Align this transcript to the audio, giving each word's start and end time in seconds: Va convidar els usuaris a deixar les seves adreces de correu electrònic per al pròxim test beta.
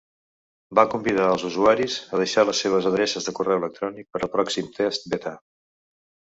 Va 0.77 0.85
convidar 0.93 1.27
els 1.33 1.45
usuaris 1.49 1.97
a 2.17 2.23
deixar 2.23 2.47
les 2.51 2.63
seves 2.67 2.89
adreces 2.93 3.29
de 3.29 3.37
correu 3.43 3.63
electrònic 3.63 4.11
per 4.15 4.25
al 4.25 4.35
pròxim 4.39 4.75
test 4.83 5.09
beta. 5.15 5.39